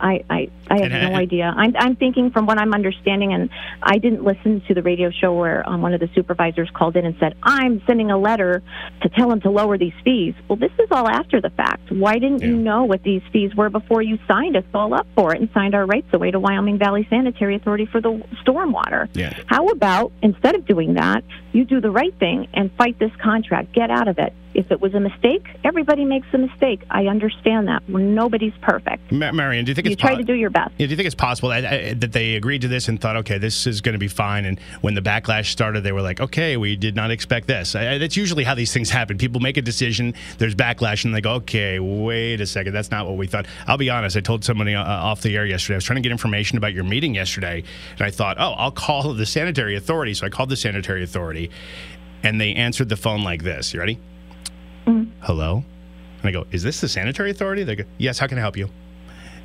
I, 0.00 0.24
I, 0.28 0.50
I 0.68 0.82
have 0.82 0.90
no 0.90 1.16
idea. 1.16 1.52
I'm, 1.56 1.74
I'm 1.76 1.96
thinking 1.96 2.30
from 2.30 2.46
what 2.46 2.58
I'm 2.58 2.74
understanding, 2.74 3.32
and 3.32 3.50
I 3.82 3.98
didn't 3.98 4.24
listen 4.24 4.62
to 4.68 4.74
the 4.74 4.82
radio 4.82 5.10
show 5.10 5.34
where 5.34 5.68
um, 5.68 5.82
one 5.82 5.94
of 5.94 6.00
the 6.00 6.08
supervisors 6.14 6.70
called 6.74 6.96
in 6.96 7.06
and 7.06 7.16
said, 7.18 7.34
I'm 7.42 7.82
sending 7.86 8.10
a 8.10 8.18
letter 8.18 8.62
to 9.02 9.08
tell 9.08 9.30
him 9.30 9.40
to 9.42 9.50
lower 9.50 9.78
these 9.78 9.92
fees. 10.04 10.34
Well, 10.48 10.56
this 10.56 10.72
is 10.78 10.88
all 10.90 11.08
after 11.08 11.40
the 11.40 11.50
fact. 11.50 11.90
Why 11.90 12.14
didn't 12.18 12.40
yeah. 12.40 12.48
you 12.48 12.56
know 12.56 12.84
what 12.84 13.02
these 13.02 13.22
fees 13.32 13.54
were 13.54 13.70
before 13.70 14.02
you 14.02 14.18
signed 14.26 14.56
us 14.56 14.64
all 14.74 14.94
up 14.94 15.06
for 15.14 15.34
it 15.34 15.40
and 15.40 15.48
signed 15.52 15.74
our 15.74 15.86
rights 15.86 16.08
away 16.12 16.30
to 16.30 16.40
Wyoming 16.40 16.78
Valley 16.78 17.06
Sanitary 17.08 17.56
Authority 17.56 17.86
for 17.86 18.00
the 18.00 18.22
stormwater? 18.44 19.08
Yeah. 19.14 19.36
How 19.46 19.68
about, 19.68 20.12
instead 20.22 20.54
of 20.54 20.66
doing 20.66 20.94
that, 20.94 21.24
you 21.52 21.64
do 21.64 21.80
the 21.80 21.90
right 21.90 22.16
thing 22.18 22.48
and 22.54 22.70
fight 22.72 22.98
this 22.98 23.12
contract, 23.22 23.72
get 23.72 23.90
out 23.90 24.08
of 24.08 24.18
it? 24.18 24.32
If 24.54 24.70
it 24.72 24.80
was 24.80 24.94
a 24.94 25.00
mistake, 25.00 25.44
everybody 25.64 26.06
makes 26.06 26.26
a 26.32 26.38
mistake. 26.38 26.82
I 26.90 27.08
understand 27.08 27.68
that. 27.68 27.86
Nobody's 27.88 28.54
perfect. 28.62 29.12
Ma- 29.12 29.32
Marian, 29.32 29.66
do 29.66 29.70
you 29.70 29.74
think 29.76 29.86
you 29.86 29.92
it's 29.92 30.00
try 30.00 30.12
po- 30.12 30.18
to 30.18 30.24
do 30.24 30.34
your 30.34 30.50
best? 30.50 30.72
Yeah, 30.78 30.86
do 30.86 30.90
you 30.90 30.96
think 30.96 31.06
it's 31.06 31.14
possible 31.14 31.50
that, 31.50 32.00
that 32.00 32.12
they 32.12 32.34
agreed 32.34 32.62
to 32.62 32.68
this 32.68 32.88
and 32.88 33.00
thought, 33.00 33.16
okay, 33.18 33.38
this 33.38 33.66
is 33.66 33.80
going 33.80 33.92
to 33.92 33.98
be 33.98 34.08
fine? 34.08 34.44
And 34.44 34.58
when 34.80 34.94
the 34.94 35.00
backlash 35.00 35.46
started, 35.46 35.82
they 35.84 35.92
were 35.92 36.02
like, 36.02 36.20
okay, 36.20 36.56
we 36.56 36.74
did 36.76 36.96
not 36.96 37.10
expect 37.10 37.46
this. 37.46 37.74
I, 37.74 37.98
that's 37.98 38.16
usually 38.16 38.44
how 38.44 38.54
these 38.54 38.72
things 38.72 38.90
happen. 38.90 39.18
People 39.18 39.40
make 39.40 39.56
a 39.56 39.62
decision, 39.62 40.14
there's 40.38 40.54
backlash, 40.54 41.04
and 41.04 41.14
they 41.14 41.20
go, 41.20 41.34
okay, 41.34 41.78
wait 41.78 42.40
a 42.40 42.46
second, 42.46 42.72
that's 42.72 42.90
not 42.90 43.06
what 43.06 43.16
we 43.16 43.26
thought. 43.26 43.46
I'll 43.66 43.78
be 43.78 43.90
honest. 43.90 44.16
I 44.16 44.20
told 44.20 44.44
somebody 44.44 44.74
uh, 44.74 44.82
off 44.82 45.22
the 45.22 45.36
air 45.36 45.46
yesterday. 45.46 45.74
I 45.74 45.78
was 45.78 45.84
trying 45.84 45.96
to 45.96 46.02
get 46.02 46.12
information 46.12 46.58
about 46.58 46.74
your 46.74 46.84
meeting 46.84 47.14
yesterday, 47.14 47.62
and 47.92 48.02
I 48.02 48.10
thought, 48.10 48.36
oh, 48.40 48.52
I'll 48.52 48.70
call 48.72 49.14
the 49.14 49.26
sanitary 49.26 49.76
authority. 49.76 50.14
So 50.14 50.26
I 50.26 50.30
called 50.30 50.48
the 50.48 50.56
sanitary 50.56 51.04
authority, 51.04 51.50
and 52.22 52.40
they 52.40 52.54
answered 52.54 52.88
the 52.88 52.96
phone 52.96 53.22
like 53.22 53.42
this. 53.42 53.72
You 53.72 53.80
ready? 53.80 53.98
Mm. 54.86 55.10
Hello? 55.20 55.64
And 56.22 56.28
I 56.28 56.32
go, 56.32 56.46
Is 56.50 56.62
this 56.62 56.80
the 56.80 56.88
sanitary 56.88 57.30
authority? 57.30 57.62
They 57.64 57.76
go, 57.76 57.84
Yes, 57.98 58.18
how 58.18 58.26
can 58.26 58.38
I 58.38 58.40
help 58.40 58.56
you? 58.56 58.68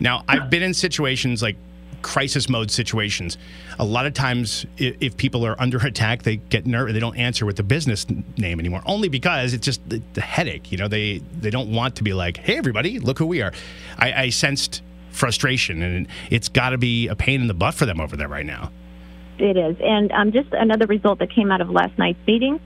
Now, 0.01 0.24
I've 0.27 0.50
been 0.50 0.63
in 0.63 0.74
situations 0.74 1.41
like 1.41 1.55
crisis 2.01 2.50
mode 2.50 2.72
situations. 2.72 3.38
A 3.77 3.86
lot 3.86 4.08
of 4.08 4.13
times, 4.15 4.65
if, 4.77 5.15
people 5.15 5.46
are 5.46 5.55
under 5.62 5.77
attack, 5.86 6.24
they 6.24 6.38
get 6.38 6.65
nervous. 6.65 6.93
They 6.93 7.00
don't 7.00 7.17
answer 7.17 7.46
with 7.46 7.55
the 7.55 7.63
business 7.63 8.08
name 8.38 8.60
anymore, 8.60 8.81
only 8.86 9.08
because 9.08 9.53
it's 9.53 9.63
just 9.63 9.88
the, 9.88 10.01
the 10.13 10.22
headache. 10.22 10.72
You 10.72 10.79
know, 10.79 10.88
they 10.88 11.20
they 11.39 11.51
don't 11.51 11.72
want 11.72 11.96
to 11.98 12.03
be 12.03 12.13
like, 12.13 12.38
"Hey, 12.38 12.58
everybody, 12.58 13.00
look 13.00 13.20
who 13.20 13.27
we 13.27 13.41
are." 13.41 13.53
I, 13.98 14.13
I 14.13 14.29
sensed 14.29 14.81
frustration, 15.12 15.84
and 15.84 16.08
it's 16.31 16.50
got 16.50 16.72
to 16.72 16.77
be 16.79 17.08
a 17.08 17.15
pain 17.15 17.41
in 17.41 17.48
the 17.48 17.53
butt 17.53 17.75
for 17.75 17.86
them 17.86 18.01
over 18.01 18.17
there 18.17 18.27
right 18.27 18.46
now. 18.46 18.72
It 19.38 19.58
is. 19.58 19.75
And 19.81 20.12
um, 20.12 20.31
just 20.31 20.50
another 20.51 20.86
result 20.86 21.20
that 21.20 21.31
came 21.31 21.51
out 21.51 21.62
of 21.62 21.70
last 21.70 21.98
night's 21.98 22.20
meeting 22.27 22.60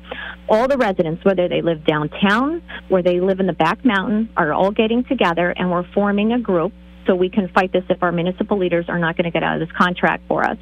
all 0.50 0.68
the 0.68 0.78
residents, 0.78 1.24
whether 1.24 1.48
they 1.48 1.62
live 1.62 1.86
downtown, 1.86 2.62
where 2.90 3.02
they 3.02 3.20
live 3.20 3.40
in 3.40 3.48
the 3.48 3.54
back 3.54 3.84
mountain, 3.84 4.30
are 4.38 4.54
all 4.54 4.72
getting 4.72 5.04
together 5.06 5.52
and 5.52 5.72
we're 5.72 5.88
forming 5.94 6.34
a 6.34 6.40
group 6.40 6.74
so 7.06 7.16
we 7.16 7.30
can 7.30 7.48
fight 7.50 7.72
this 7.72 7.84
if 7.90 8.02
our 8.04 8.12
municipal 8.12 8.58
leaders 8.58 8.86
are 8.90 9.00
not 9.00 9.18
going 9.18 9.26
to 9.26 9.32
get 9.32 9.44
out 9.44 9.62
of 9.62 9.68
this 9.68 9.76
contract 9.78 10.24
for 10.28 10.44
us. 10.44 10.58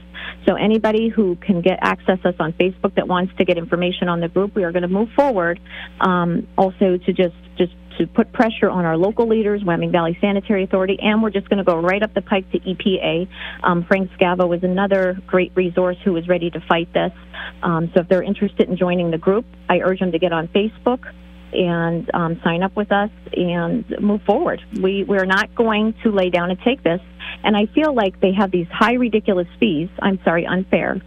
So 0.47 0.55
anybody 0.55 1.09
who 1.09 1.35
can 1.35 1.61
get 1.61 1.79
access 1.81 2.19
us 2.25 2.35
on 2.39 2.53
Facebook 2.53 2.95
that 2.95 3.07
wants 3.07 3.33
to 3.37 3.45
get 3.45 3.57
information 3.57 4.09
on 4.09 4.19
the 4.19 4.27
group, 4.27 4.55
we 4.55 4.63
are 4.63 4.71
going 4.71 4.83
to 4.83 4.87
move 4.87 5.09
forward. 5.15 5.59
Um, 5.99 6.47
also 6.57 6.97
to 6.97 7.13
just 7.13 7.35
just 7.57 7.73
to 7.97 8.07
put 8.07 8.33
pressure 8.33 8.69
on 8.69 8.85
our 8.85 8.97
local 8.97 9.27
leaders, 9.27 9.63
Wyoming 9.63 9.91
Valley 9.91 10.17
Sanitary 10.19 10.63
Authority, 10.63 10.97
and 10.99 11.21
we're 11.21 11.29
just 11.29 11.47
going 11.49 11.59
to 11.59 11.63
go 11.63 11.79
right 11.79 12.01
up 12.01 12.13
the 12.15 12.23
pike 12.23 12.49
to 12.51 12.59
EPA. 12.59 13.27
Um, 13.63 13.85
Frank 13.85 14.09
Scavo 14.13 14.55
is 14.55 14.63
another 14.63 15.19
great 15.27 15.51
resource 15.55 15.97
who 16.03 16.15
is 16.17 16.27
ready 16.27 16.49
to 16.49 16.59
fight 16.67 16.91
this. 16.93 17.11
Um, 17.61 17.91
so 17.93 18.01
if 18.01 18.07
they're 18.09 18.23
interested 18.23 18.67
in 18.67 18.77
joining 18.77 19.11
the 19.11 19.19
group, 19.19 19.45
I 19.69 19.79
urge 19.79 19.99
them 19.99 20.11
to 20.11 20.19
get 20.19 20.33
on 20.33 20.47
Facebook 20.47 21.05
and 21.53 22.09
um, 22.13 22.39
sign 22.43 22.63
up 22.63 22.75
with 22.75 22.91
us 22.91 23.09
and 23.33 23.85
move 23.99 24.21
forward. 24.23 24.61
We 24.81 25.03
we're 25.03 25.25
not 25.25 25.53
going 25.55 25.93
to 26.03 26.11
lay 26.11 26.29
down 26.29 26.49
and 26.49 26.59
take 26.61 26.83
this. 26.83 27.01
And 27.43 27.55
I 27.55 27.65
feel 27.73 27.93
like 27.93 28.19
they 28.19 28.33
have 28.33 28.51
these 28.51 28.67
high, 28.71 28.93
ridiculous 28.93 29.47
fees. 29.59 29.89
I'm 30.01 30.19
sorry, 30.23 30.45
unfair 30.45 31.01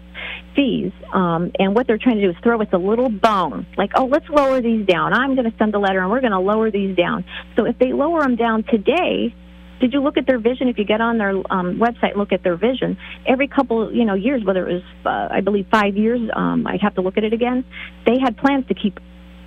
fees. 0.55 0.93
Um, 1.13 1.53
and 1.59 1.75
what 1.75 1.87
they're 1.87 1.99
trying 1.99 2.17
to 2.17 2.23
do 2.23 2.31
is 2.31 2.37
throw 2.43 2.61
us 2.61 2.69
a 2.73 2.79
little 2.79 3.11
bone, 3.11 3.67
like, 3.77 3.91
oh, 3.95 4.07
let's 4.07 4.29
lower 4.29 4.61
these 4.61 4.87
down. 4.87 5.13
I'm 5.13 5.35
going 5.35 5.51
to 5.51 5.57
send 5.59 5.75
a 5.75 5.79
letter 5.79 6.01
and 6.01 6.11
we're 6.11 6.21
going 6.21 6.33
to 6.33 6.41
lower 6.41 6.71
these 6.71 6.97
down. 6.97 7.25
So 7.57 7.67
if 7.67 7.79
they 7.79 7.93
lower 7.93 8.23
them 8.23 8.37
down 8.37 8.65
today, 8.65 9.35
did 9.81 9.93
you 9.93 10.01
look 10.01 10.17
at 10.17 10.27
their 10.27 10.39
vision? 10.39 10.69
If 10.69 10.79
you 10.79 10.85
get 10.85 11.01
on 11.01 11.19
their 11.19 11.37
um, 11.51 11.79
website, 11.79 12.17
look 12.17 12.33
at 12.33 12.43
their 12.43 12.57
vision. 12.57 12.97
Every 13.27 13.47
couple, 13.47 13.93
you 13.93 14.07
know, 14.07 14.15
years, 14.15 14.43
whether 14.43 14.67
it 14.67 14.73
was, 14.73 14.83
uh, 15.05 15.35
I 15.35 15.43
believe, 15.43 15.67
five 15.71 15.97
years, 15.97 16.21
um, 16.35 16.67
I'd 16.67 16.81
have 16.81 16.95
to 16.95 17.03
look 17.03 17.19
at 17.19 17.25
it 17.25 17.35
again. 17.35 17.65
They 18.07 18.19
had 18.19 18.39
plans 18.39 18.67
to 18.69 18.75
keep 18.75 18.99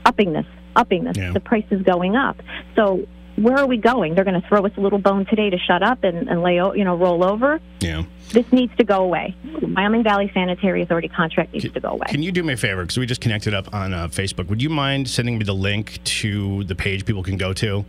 upping 0.06 0.34
this, 0.34 0.46
upping 0.80 1.04
this. 1.04 1.18
Yeah. 1.18 1.34
The 1.34 1.40
price 1.40 1.66
is 1.70 1.82
going 1.84 2.16
up. 2.16 2.42
So 2.76 3.06
where 3.36 3.58
are 3.58 3.68
we 3.68 3.78
going? 3.78 4.16
They're 4.16 4.24
going 4.24 4.40
to 4.40 4.48
throw 4.48 4.66
us 4.66 4.72
a 4.78 4.82
little 4.82 5.00
bone 5.00 5.26
today 5.26 5.50
to 5.50 5.58
shut 5.58 5.82
up 5.84 6.04
and, 6.04 6.30
and 6.30 6.42
lay, 6.42 6.56
you 6.56 6.84
know, 6.84 6.96
roll 6.96 7.24
over. 7.24 7.60
Yeah. 7.80 8.04
This 8.32 8.52
needs 8.52 8.76
to 8.78 8.84
go 8.84 9.04
away. 9.04 9.36
Wyoming 9.62 10.04
Valley 10.04 10.30
Sanitary 10.34 10.82
Authority 10.84 11.08
contract 11.08 11.54
needs 11.54 11.66
can, 11.66 11.74
to 11.74 11.80
go 11.80 11.90
away. 11.90 12.08
Can 12.10 12.22
you 12.22 12.32
do 12.32 12.44
me 12.44 12.54
a 12.54 12.58
favor? 12.58 12.84
Because 12.84 12.98
we 12.98 13.06
just 13.06 13.22
connected 13.22 13.54
up 13.54 13.74
on 13.74 13.94
uh, 13.94 14.08
Facebook. 14.08 14.48
Would 14.50 14.62
you 14.62 14.70
mind 14.70 15.10
sending 15.10 15.38
me 15.38 15.46
the 15.46 15.56
link 15.56 16.04
to 16.04 16.64
the 16.66 16.76
page 16.76 17.06
people 17.06 17.24
can 17.24 17.38
go 17.38 17.54
to? 17.54 17.86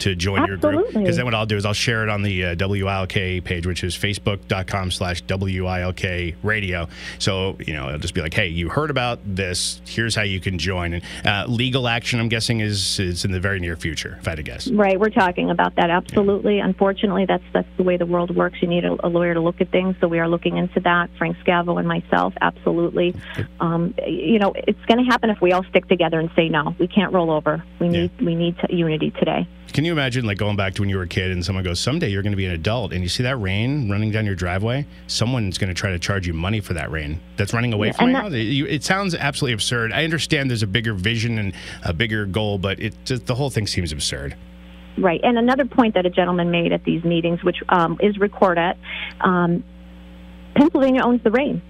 To 0.00 0.14
join 0.14 0.40
Absolutely. 0.40 0.70
your 0.70 0.82
group. 0.82 0.94
Because 0.94 1.16
then 1.16 1.24
what 1.24 1.34
I'll 1.34 1.46
do 1.46 1.56
is 1.56 1.64
I'll 1.64 1.72
share 1.72 2.02
it 2.02 2.08
on 2.08 2.22
the 2.22 2.44
uh, 2.44 2.54
WILK 2.56 3.44
page, 3.44 3.66
which 3.66 3.84
is 3.84 3.96
facebook.com 3.96 4.90
slash 4.90 5.22
WILK 5.22 6.36
radio. 6.42 6.88
So, 7.18 7.56
you 7.60 7.74
know, 7.74 7.88
it'll 7.88 8.00
just 8.00 8.14
be 8.14 8.20
like, 8.20 8.34
hey, 8.34 8.48
you 8.48 8.68
heard 8.68 8.90
about 8.90 9.20
this. 9.24 9.80
Here's 9.86 10.14
how 10.14 10.22
you 10.22 10.40
can 10.40 10.58
join. 10.58 10.94
And 10.94 11.04
uh, 11.24 11.46
legal 11.48 11.88
action, 11.88 12.20
I'm 12.20 12.28
guessing, 12.28 12.60
is, 12.60 12.98
is 12.98 13.24
in 13.24 13.32
the 13.32 13.40
very 13.40 13.60
near 13.60 13.76
future, 13.76 14.16
if 14.20 14.26
I 14.26 14.32
had 14.32 14.36
to 14.36 14.42
guess. 14.42 14.68
Right. 14.68 14.98
We're 14.98 15.10
talking 15.10 15.50
about 15.50 15.74
that. 15.76 15.90
Absolutely. 15.90 16.58
Yeah. 16.58 16.66
Unfortunately, 16.66 17.26
that's, 17.26 17.44
that's 17.52 17.68
the 17.76 17.82
way 17.82 17.96
the 17.96 18.06
world 18.06 18.34
works. 18.34 18.58
You 18.60 18.68
need 18.68 18.84
a, 18.84 18.96
a, 19.06 19.08
lawyer 19.08 19.34
to 19.34 19.40
look 19.40 19.60
at 19.60 19.70
things. 19.70 19.96
So 20.00 20.08
we 20.08 20.18
are 20.18 20.28
looking 20.28 20.56
into 20.56 20.80
that. 20.80 21.10
Frank 21.18 21.36
Scavo 21.38 21.78
and 21.78 21.88
myself, 21.88 22.34
absolutely. 22.40 23.14
Um, 23.60 23.94
you 24.06 24.38
know, 24.38 24.52
it's 24.54 24.84
going 24.86 25.04
to 25.04 25.10
happen 25.10 25.30
if 25.30 25.40
we 25.40 25.52
all 25.52 25.64
stick 25.64 25.88
together 25.88 26.18
and 26.20 26.30
say, 26.36 26.48
no, 26.48 26.74
we 26.78 26.86
can't 26.88 27.12
roll 27.12 27.30
over. 27.30 27.62
We 27.80 27.88
need, 27.88 28.10
yeah. 28.18 28.26
we 28.26 28.34
need 28.34 28.56
unity 28.68 29.10
today. 29.12 29.48
Can 29.72 29.84
you 29.84 29.92
imagine 29.92 30.24
like 30.24 30.38
going 30.38 30.56
back 30.56 30.74
to 30.74 30.82
when 30.82 30.88
you 30.88 30.96
were 30.96 31.02
a 31.02 31.08
kid 31.08 31.30
and 31.30 31.44
someone 31.44 31.62
goes, 31.62 31.78
someday 31.78 32.08
you're 32.08 32.22
going 32.22 32.32
to 32.32 32.36
be 32.36 32.46
an 32.46 32.52
adult 32.52 32.92
and 32.92 33.02
you 33.02 33.08
see 33.08 33.22
that 33.22 33.36
rain 33.36 33.90
running 33.90 34.10
down 34.10 34.24
your 34.26 34.34
driveway? 34.34 34.86
Someone's 35.06 35.58
going 35.58 35.68
to 35.68 35.74
try 35.74 35.90
to 35.90 35.98
charge 35.98 36.26
you 36.26 36.32
money 36.32 36.60
for 36.60 36.74
that 36.74 36.90
rain 36.90 37.20
that's 37.36 37.52
running 37.52 37.72
away 37.72 37.88
yeah, 37.88 37.92
from 37.92 38.12
that, 38.12 38.32
you. 38.32 38.66
It 38.66 38.82
sounds 38.82 39.14
absolutely 39.14 39.54
absurd. 39.54 39.92
I 39.92 40.04
understand 40.04 40.50
there's 40.50 40.62
a 40.62 40.66
bigger 40.66 40.94
vision 40.94 41.38
and 41.38 41.52
a 41.84 41.92
bigger 41.92 42.26
goal, 42.26 42.58
but 42.58 42.80
it 42.80 42.94
just, 43.04 43.26
the 43.26 43.34
whole 43.34 43.50
thing 43.50 43.66
seems 43.66 43.92
absurd. 43.92 44.36
Right. 44.96 45.20
And 45.22 45.38
another 45.38 45.64
point 45.64 45.94
that 45.94 46.06
a 46.06 46.10
gentleman 46.10 46.50
made 46.50 46.72
at 46.72 46.84
these 46.84 47.04
meetings, 47.04 47.44
which 47.44 47.58
um, 47.68 47.98
is 48.00 48.18
recorded, 48.18 48.76
um, 49.20 49.62
Pennsylvania 50.56 51.02
owns 51.02 51.22
the 51.22 51.30
rain. 51.30 51.62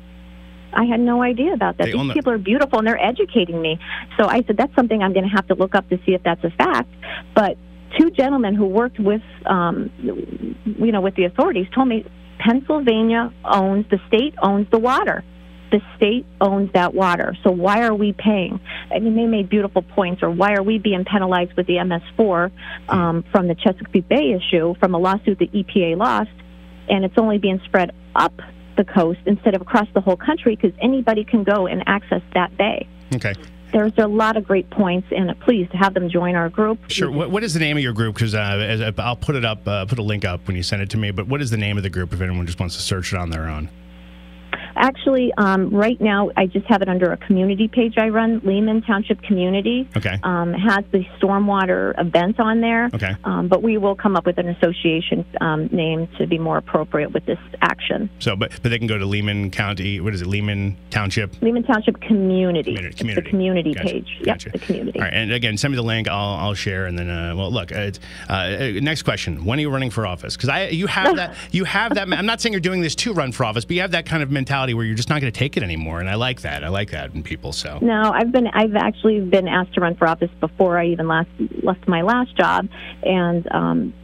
I 0.72 0.84
had 0.84 1.00
no 1.00 1.22
idea 1.22 1.52
about 1.52 1.78
that. 1.78 1.86
They 1.86 1.92
These 1.92 2.12
people 2.12 2.32
are 2.32 2.38
beautiful 2.38 2.78
and 2.78 2.86
they're 2.86 3.02
educating 3.02 3.60
me. 3.60 3.78
So 4.18 4.26
I 4.26 4.42
said, 4.42 4.56
that's 4.56 4.74
something 4.74 5.02
I'm 5.02 5.12
going 5.12 5.28
to 5.28 5.34
have 5.34 5.46
to 5.48 5.54
look 5.54 5.74
up 5.74 5.88
to 5.88 5.98
see 6.04 6.14
if 6.14 6.22
that's 6.22 6.44
a 6.44 6.50
fact. 6.50 6.90
But 7.34 7.56
two 7.98 8.10
gentlemen 8.10 8.54
who 8.54 8.66
worked 8.66 8.98
with, 8.98 9.22
um, 9.46 9.90
you 10.64 10.92
know, 10.92 11.00
with 11.00 11.14
the 11.14 11.24
authorities 11.24 11.66
told 11.74 11.88
me 11.88 12.04
Pennsylvania 12.38 13.32
owns, 13.44 13.86
the 13.90 13.98
state 14.08 14.34
owns 14.42 14.68
the 14.70 14.78
water. 14.78 15.24
The 15.70 15.80
state 15.96 16.24
owns 16.40 16.72
that 16.72 16.94
water. 16.94 17.36
So 17.44 17.50
why 17.50 17.82
are 17.82 17.94
we 17.94 18.14
paying? 18.14 18.58
I 18.90 19.00
mean, 19.00 19.16
they 19.16 19.26
made 19.26 19.50
beautiful 19.50 19.82
points. 19.82 20.22
Or 20.22 20.30
why 20.30 20.54
are 20.54 20.62
we 20.62 20.78
being 20.78 21.04
penalized 21.04 21.52
with 21.54 21.66
the 21.66 21.74
MS4 21.74 22.50
um, 22.88 23.24
from 23.30 23.48
the 23.48 23.54
Chesapeake 23.54 24.08
Bay 24.08 24.32
issue 24.32 24.74
from 24.80 24.94
a 24.94 24.98
lawsuit 24.98 25.38
the 25.38 25.48
EPA 25.48 25.98
lost, 25.98 26.30
and 26.88 27.04
it's 27.04 27.18
only 27.18 27.36
being 27.36 27.60
spread 27.66 27.90
up 28.14 28.32
the 28.78 28.84
coast 28.84 29.20
instead 29.26 29.54
of 29.54 29.60
across 29.60 29.88
the 29.92 30.00
whole 30.00 30.16
country 30.16 30.56
because 30.56 30.72
anybody 30.80 31.24
can 31.24 31.44
go 31.44 31.66
and 31.66 31.82
access 31.86 32.22
that 32.32 32.56
bay. 32.56 32.88
Okay 33.16 33.34
there's 33.72 33.96
a 33.98 34.06
lot 34.06 34.36
of 34.36 34.46
great 34.46 34.68
points, 34.70 35.08
and 35.10 35.38
please 35.40 35.68
have 35.72 35.94
them 35.94 36.08
join 36.08 36.34
our 36.34 36.48
group. 36.48 36.78
Sure. 36.88 37.10
What, 37.10 37.30
what 37.30 37.44
is 37.44 37.54
the 37.54 37.60
name 37.60 37.76
of 37.76 37.82
your 37.82 37.92
group? 37.92 38.14
Because 38.14 38.34
uh, 38.34 38.92
I'll 38.98 39.16
put 39.16 39.36
it 39.36 39.44
up, 39.44 39.66
uh, 39.66 39.86
put 39.86 39.98
a 39.98 40.02
link 40.02 40.24
up 40.24 40.46
when 40.46 40.56
you 40.56 40.62
send 40.62 40.82
it 40.82 40.90
to 40.90 40.96
me. 40.96 41.10
But 41.10 41.26
what 41.28 41.40
is 41.40 41.50
the 41.50 41.56
name 41.56 41.76
of 41.76 41.82
the 41.82 41.90
group 41.90 42.12
if 42.12 42.20
anyone 42.20 42.46
just 42.46 42.60
wants 42.60 42.76
to 42.76 42.82
search 42.82 43.12
it 43.12 43.18
on 43.18 43.30
their 43.30 43.48
own? 43.48 43.68
Actually, 44.78 45.32
um, 45.36 45.70
right 45.70 46.00
now, 46.00 46.30
I 46.36 46.46
just 46.46 46.66
have 46.66 46.82
it 46.82 46.88
under 46.88 47.12
a 47.12 47.16
community 47.16 47.66
page 47.66 47.98
I 47.98 48.08
run. 48.08 48.40
Lehman 48.44 48.82
Township 48.82 49.20
Community 49.22 49.88
okay. 49.96 50.18
um, 50.22 50.52
has 50.52 50.84
the 50.92 51.04
stormwater 51.20 51.98
event 52.00 52.38
on 52.38 52.60
there. 52.60 52.88
Okay. 52.94 53.14
Um, 53.24 53.48
but 53.48 53.62
we 53.62 53.76
will 53.76 53.96
come 53.96 54.16
up 54.16 54.24
with 54.24 54.38
an 54.38 54.48
association 54.48 55.26
um, 55.40 55.66
name 55.72 56.08
to 56.18 56.26
be 56.26 56.38
more 56.38 56.56
appropriate 56.56 57.12
with 57.12 57.26
this 57.26 57.38
action. 57.60 58.08
So, 58.20 58.36
but 58.36 58.52
but 58.62 58.70
they 58.70 58.78
can 58.78 58.86
go 58.86 58.98
to 58.98 59.04
Lehman 59.04 59.50
County. 59.50 60.00
What 60.00 60.14
is 60.14 60.22
it? 60.22 60.28
Lehman 60.28 60.76
Township. 60.90 61.40
Lehman 61.42 61.64
Township 61.64 62.00
Community. 62.00 62.74
Community. 62.74 62.96
community. 62.96 63.20
The 63.20 63.30
community 63.30 63.74
gotcha. 63.74 63.88
page. 63.88 64.20
Gotcha. 64.24 64.50
Yep, 64.50 64.60
the 64.60 64.66
community. 64.66 64.98
All 65.00 65.04
right, 65.04 65.14
and 65.14 65.32
again, 65.32 65.56
send 65.56 65.72
me 65.72 65.76
the 65.76 65.82
link. 65.82 66.06
I'll 66.06 66.36
I'll 66.36 66.54
share, 66.54 66.86
and 66.86 66.96
then 66.96 67.10
uh, 67.10 67.34
well, 67.34 67.50
look. 67.50 67.72
Uh, 67.72 67.90
uh, 68.28 68.70
next 68.80 69.02
question: 69.02 69.44
When 69.44 69.58
are 69.58 69.62
you 69.62 69.70
running 69.70 69.90
for 69.90 70.06
office? 70.06 70.36
Because 70.36 70.48
I 70.48 70.68
you 70.68 70.86
have 70.86 71.16
that 71.16 71.34
you 71.50 71.64
have 71.64 71.94
that. 71.94 72.08
I'm 72.12 72.26
not 72.26 72.40
saying 72.40 72.52
you're 72.52 72.60
doing 72.60 72.80
this 72.80 72.94
to 72.96 73.12
run 73.12 73.32
for 73.32 73.44
office, 73.44 73.64
but 73.64 73.74
you 73.74 73.82
have 73.82 73.90
that 73.90 74.06
kind 74.06 74.22
of 74.22 74.30
mentality 74.30 74.67
where 74.74 74.84
you're 74.84 74.96
just 74.96 75.08
not 75.08 75.20
going 75.20 75.32
to 75.32 75.38
take 75.38 75.56
it 75.56 75.62
anymore, 75.62 76.00
and 76.00 76.08
I 76.08 76.14
like 76.14 76.42
that. 76.42 76.64
I 76.64 76.68
like 76.68 76.90
that 76.90 77.14
in 77.14 77.22
people. 77.22 77.52
So 77.52 77.78
no, 77.80 78.10
I've 78.12 78.32
been 78.32 78.46
I've 78.48 78.76
actually 78.76 79.20
been 79.20 79.48
asked 79.48 79.74
to 79.74 79.80
run 79.80 79.94
for 79.94 80.06
office 80.06 80.30
before 80.40 80.78
I 80.78 80.86
even 80.86 81.08
last 81.08 81.30
left 81.62 81.86
my 81.88 82.02
last 82.02 82.36
job, 82.36 82.68
and 83.02 83.50
um, 83.52 83.94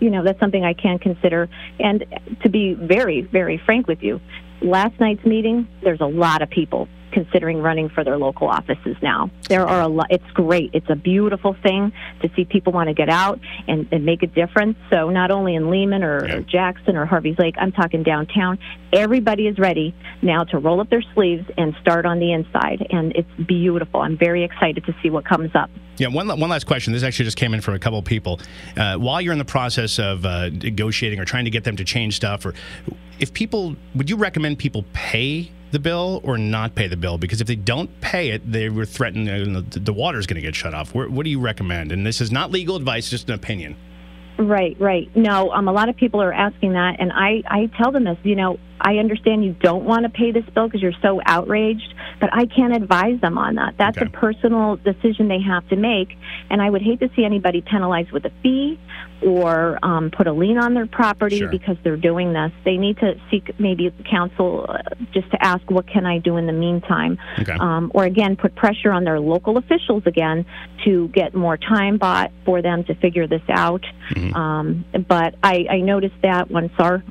you 0.00 0.10
know 0.10 0.22
that's 0.22 0.40
something 0.40 0.64
I 0.64 0.74
can 0.74 0.98
consider. 0.98 1.48
And 1.78 2.04
to 2.42 2.48
be 2.48 2.74
very 2.74 3.22
very 3.22 3.58
frank 3.58 3.86
with 3.86 4.02
you, 4.02 4.20
last 4.60 4.98
night's 5.00 5.24
meeting, 5.24 5.68
there's 5.82 6.00
a 6.00 6.06
lot 6.06 6.42
of 6.42 6.50
people 6.50 6.88
considering 7.18 7.60
running 7.60 7.88
for 7.88 8.04
their 8.04 8.16
local 8.16 8.48
offices 8.48 8.96
now. 9.02 9.28
There 9.48 9.66
are 9.66 9.80
a 9.80 9.88
lot. 9.88 10.06
It's 10.10 10.30
great. 10.34 10.70
It's 10.72 10.88
a 10.88 10.94
beautiful 10.94 11.56
thing 11.64 11.92
to 12.22 12.30
see 12.36 12.44
people 12.44 12.72
want 12.72 12.88
to 12.88 12.94
get 12.94 13.08
out 13.08 13.40
and, 13.66 13.88
and 13.90 14.04
make 14.04 14.22
a 14.22 14.28
difference. 14.28 14.76
So 14.88 15.10
not 15.10 15.32
only 15.32 15.56
in 15.56 15.68
Lehman 15.68 16.04
or, 16.04 16.24
yeah. 16.24 16.34
or 16.34 16.40
Jackson 16.42 16.96
or 16.96 17.06
Harvey's 17.06 17.36
Lake, 17.36 17.56
I'm 17.58 17.72
talking 17.72 18.04
downtown. 18.04 18.56
Everybody 18.92 19.48
is 19.48 19.58
ready 19.58 19.96
now 20.22 20.44
to 20.44 20.58
roll 20.58 20.80
up 20.80 20.90
their 20.90 21.02
sleeves 21.14 21.44
and 21.56 21.74
start 21.80 22.06
on 22.06 22.20
the 22.20 22.32
inside, 22.32 22.86
and 22.90 23.12
it's 23.16 23.48
beautiful. 23.48 24.00
I'm 24.00 24.16
very 24.16 24.44
excited 24.44 24.84
to 24.86 24.94
see 25.02 25.10
what 25.10 25.24
comes 25.24 25.50
up. 25.56 25.70
Yeah, 25.96 26.08
one, 26.08 26.28
one 26.28 26.48
last 26.48 26.66
question. 26.68 26.92
This 26.92 27.02
actually 27.02 27.24
just 27.24 27.36
came 27.36 27.52
in 27.52 27.60
from 27.60 27.74
a 27.74 27.80
couple 27.80 27.98
of 27.98 28.04
people. 28.04 28.38
Uh, 28.76 28.94
while 28.96 29.20
you're 29.20 29.32
in 29.32 29.40
the 29.40 29.44
process 29.44 29.98
of 29.98 30.24
uh, 30.24 30.50
negotiating 30.50 31.18
or 31.18 31.24
trying 31.24 31.46
to 31.46 31.50
get 31.50 31.64
them 31.64 31.76
to 31.76 31.84
change 31.84 32.14
stuff, 32.14 32.46
or 32.46 32.54
if 33.18 33.32
people, 33.32 33.74
would 33.96 34.08
you 34.08 34.16
recommend 34.16 34.58
people 34.58 34.84
pay 34.92 35.50
the 35.70 35.78
bill 35.78 36.20
or 36.24 36.38
not 36.38 36.74
pay 36.74 36.88
the 36.88 36.96
bill? 36.96 37.18
Because 37.18 37.40
if 37.40 37.46
they 37.46 37.56
don't 37.56 38.00
pay 38.00 38.30
it, 38.30 38.50
they 38.50 38.68
were 38.68 38.84
threatened 38.84 39.28
uh, 39.28 39.62
the, 39.68 39.80
the 39.80 39.92
water 39.92 40.18
is 40.18 40.26
going 40.26 40.36
to 40.36 40.46
get 40.46 40.54
shut 40.54 40.74
off. 40.74 40.94
What, 40.94 41.10
what 41.10 41.24
do 41.24 41.30
you 41.30 41.40
recommend? 41.40 41.92
And 41.92 42.06
this 42.06 42.20
is 42.20 42.30
not 42.30 42.50
legal 42.50 42.76
advice, 42.76 43.10
just 43.10 43.28
an 43.28 43.34
opinion. 43.34 43.76
Right, 44.38 44.76
right. 44.78 45.14
No, 45.16 45.50
um, 45.50 45.66
a 45.66 45.72
lot 45.72 45.88
of 45.88 45.96
people 45.96 46.22
are 46.22 46.32
asking 46.32 46.74
that, 46.74 47.00
and 47.00 47.12
I, 47.12 47.42
I 47.46 47.70
tell 47.76 47.90
them 47.90 48.04
this. 48.04 48.18
You 48.22 48.36
know, 48.36 48.58
I 48.80 48.98
understand 48.98 49.44
you 49.44 49.52
don't 49.52 49.84
want 49.84 50.04
to 50.04 50.10
pay 50.10 50.30
this 50.30 50.44
bill 50.54 50.68
because 50.68 50.80
you're 50.80 50.92
so 51.02 51.20
outraged, 51.26 51.92
but 52.20 52.30
I 52.32 52.46
can't 52.46 52.72
advise 52.72 53.20
them 53.20 53.36
on 53.36 53.56
that. 53.56 53.74
That's 53.78 53.98
okay. 53.98 54.06
a 54.06 54.10
personal 54.10 54.76
decision 54.76 55.26
they 55.26 55.40
have 55.40 55.68
to 55.70 55.76
make, 55.76 56.16
and 56.50 56.62
I 56.62 56.70
would 56.70 56.82
hate 56.82 57.00
to 57.00 57.10
see 57.16 57.24
anybody 57.24 57.62
penalized 57.62 58.12
with 58.12 58.24
a 58.26 58.32
fee 58.42 58.78
or 59.26 59.78
um, 59.82 60.10
put 60.10 60.26
a 60.26 60.32
lien 60.32 60.58
on 60.58 60.74
their 60.74 60.86
property 60.86 61.38
sure. 61.38 61.48
because 61.48 61.76
they're 61.82 61.96
doing 61.96 62.32
this. 62.32 62.52
They 62.64 62.76
need 62.76 62.98
to 62.98 63.14
seek 63.30 63.58
maybe 63.58 63.92
counsel 64.08 64.66
uh, 64.68 64.78
just 65.12 65.30
to 65.32 65.44
ask, 65.44 65.68
what 65.70 65.88
can 65.88 66.06
I 66.06 66.18
do 66.18 66.36
in 66.36 66.46
the 66.46 66.52
meantime? 66.52 67.18
Okay. 67.40 67.56
Um, 67.58 67.90
or 67.94 68.04
again, 68.04 68.36
put 68.36 68.54
pressure 68.54 68.92
on 68.92 69.04
their 69.04 69.18
local 69.18 69.56
officials 69.56 70.04
again 70.06 70.46
to 70.84 71.08
get 71.08 71.34
more 71.34 71.56
time 71.56 71.98
bought 71.98 72.30
for 72.44 72.62
them 72.62 72.84
to 72.84 72.94
figure 72.94 73.26
this 73.26 73.42
out. 73.50 73.82
Mm-hmm. 74.10 74.27
Um, 74.34 74.84
but 75.08 75.34
I, 75.42 75.66
I 75.70 75.80
noticed 75.80 76.16
that 76.22 76.50
once 76.50 76.72
our 76.78 77.02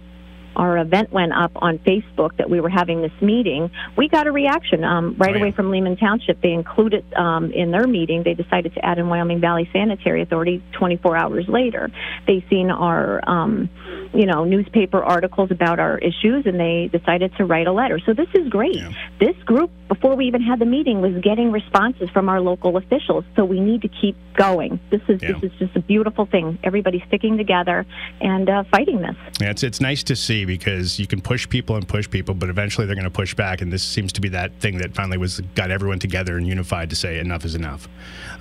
our 0.55 0.79
event 0.79 1.11
went 1.13 1.31
up 1.33 1.51
on 1.55 1.77
Facebook 1.79 2.35
that 2.37 2.49
we 2.49 2.59
were 2.59 2.69
having 2.69 3.01
this 3.03 3.11
meeting, 3.21 3.69
we 3.95 4.09
got 4.09 4.25
a 4.25 4.31
reaction 4.31 4.83
um, 4.83 5.15
right 5.19 5.29
oh, 5.29 5.37
yeah. 5.37 5.43
away 5.43 5.51
from 5.51 5.69
Lehman 5.69 5.97
Township. 5.97 6.41
They 6.41 6.51
included 6.51 7.05
um, 7.13 7.51
in 7.51 7.69
their 7.69 7.85
meeting, 7.85 8.23
they 8.23 8.33
decided 8.33 8.73
to 8.73 8.83
add 8.83 8.97
in 8.97 9.07
Wyoming 9.07 9.39
Valley 9.39 9.69
Sanitary 9.71 10.23
Authority 10.23 10.63
24 10.71 11.15
hours 11.15 11.45
later. 11.47 11.91
They 12.25 12.43
seen 12.49 12.71
our 12.71 13.21
um, 13.29 13.69
you 14.13 14.25
know, 14.25 14.43
newspaper 14.43 15.03
articles 15.03 15.51
about 15.51 15.79
our 15.79 15.97
issues, 15.97 16.45
and 16.45 16.59
they 16.59 16.89
decided 16.91 17.35
to 17.37 17.45
write 17.45 17.67
a 17.67 17.71
letter. 17.71 17.99
So 18.05 18.13
this 18.13 18.29
is 18.33 18.49
great. 18.49 18.75
Yeah. 18.75 18.91
This 19.19 19.35
group, 19.45 19.71
before 19.87 20.15
we 20.15 20.25
even 20.25 20.41
had 20.41 20.59
the 20.59 20.65
meeting, 20.65 21.01
was 21.01 21.13
getting 21.21 21.51
responses 21.51 22.09
from 22.09 22.29
our 22.29 22.41
local 22.41 22.77
officials. 22.77 23.23
So 23.35 23.45
we 23.45 23.59
need 23.59 23.81
to 23.83 23.87
keep 23.87 24.15
going. 24.35 24.79
This 24.89 25.01
is 25.07 25.21
yeah. 25.21 25.33
this 25.33 25.51
is 25.51 25.59
just 25.59 25.75
a 25.75 25.81
beautiful 25.81 26.25
thing. 26.25 26.59
Everybody 26.63 27.03
sticking 27.07 27.37
together 27.37 27.85
and 28.21 28.49
uh, 28.49 28.63
fighting 28.71 29.01
this. 29.01 29.15
Yeah, 29.39 29.51
it's 29.51 29.63
it's 29.63 29.81
nice 29.81 30.03
to 30.03 30.15
see 30.15 30.45
because 30.45 30.99
you 30.99 31.07
can 31.07 31.21
push 31.21 31.47
people 31.47 31.75
and 31.75 31.87
push 31.87 32.09
people, 32.09 32.35
but 32.35 32.49
eventually 32.49 32.85
they're 32.85 32.95
going 32.95 33.05
to 33.05 33.11
push 33.11 33.33
back. 33.33 33.61
And 33.61 33.71
this 33.71 33.83
seems 33.83 34.13
to 34.13 34.21
be 34.21 34.29
that 34.29 34.59
thing 34.59 34.77
that 34.79 34.95
finally 34.95 35.17
was 35.17 35.39
got 35.55 35.71
everyone 35.71 35.99
together 35.99 36.37
and 36.37 36.47
unified 36.47 36.89
to 36.89 36.95
say 36.95 37.19
enough 37.19 37.45
is 37.45 37.55
enough. 37.55 37.87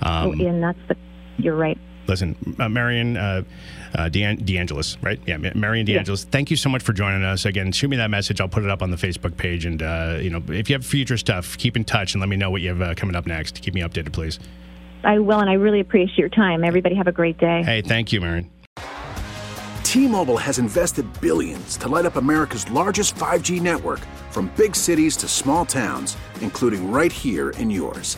Um, 0.01 0.27
oh, 0.41 0.45
and 0.45 0.63
that's 0.63 0.79
the 0.87 0.95
you're 1.37 1.55
right 1.55 1.77
listen, 2.07 2.35
uh, 2.59 2.69
Marian 2.69 3.17
uh, 3.17 3.43
uh, 3.95 4.09
DeAngelis, 4.09 4.97
right? 5.01 5.19
Yeah, 5.25 5.37
Marian 5.37 5.85
DeAngelis. 5.85 6.25
Yeah. 6.25 6.31
Thank 6.31 6.51
you 6.51 6.57
so 6.57 6.69
much 6.69 6.83
for 6.83 6.93
joining 6.93 7.23
us. 7.23 7.45
Again, 7.45 7.71
shoot 7.71 7.87
me 7.89 7.97
that 7.97 8.09
message. 8.09 8.41
I'll 8.41 8.49
put 8.49 8.63
it 8.63 8.69
up 8.69 8.81
on 8.81 8.91
the 8.91 8.97
Facebook 8.97 9.37
page. 9.37 9.65
And, 9.65 9.81
uh, 9.81 10.17
you 10.21 10.29
know, 10.29 10.41
if 10.49 10.69
you 10.69 10.75
have 10.75 10.85
future 10.85 11.17
stuff, 11.17 11.57
keep 11.57 11.75
in 11.75 11.83
touch 11.83 12.13
and 12.13 12.21
let 12.21 12.29
me 12.29 12.35
know 12.35 12.49
what 12.49 12.61
you 12.61 12.69
have 12.69 12.81
uh, 12.81 12.93
coming 12.95 13.15
up 13.15 13.25
next. 13.25 13.61
Keep 13.61 13.73
me 13.73 13.81
updated, 13.81 14.13
please. 14.13 14.39
I 15.03 15.19
will, 15.19 15.39
and 15.39 15.49
I 15.49 15.53
really 15.53 15.79
appreciate 15.79 16.17
your 16.17 16.29
time. 16.29 16.63
Everybody 16.63 16.95
have 16.95 17.07
a 17.07 17.11
great 17.11 17.37
day. 17.37 17.63
Hey, 17.63 17.81
thank 17.81 18.11
you, 18.11 18.21
Marian. 18.21 18.49
T-Mobile 19.83 20.37
has 20.37 20.59
invested 20.59 21.05
billions 21.21 21.77
to 21.77 21.87
light 21.87 22.05
up 22.05 22.17
America's 22.17 22.69
largest 22.71 23.15
5G 23.15 23.61
network 23.61 23.99
from 24.31 24.51
big 24.57 24.75
cities 24.75 25.15
to 25.17 25.27
small 25.27 25.65
towns, 25.65 26.17
including 26.41 26.91
right 26.91 27.11
here 27.11 27.51
in 27.51 27.71
yours. 27.71 28.17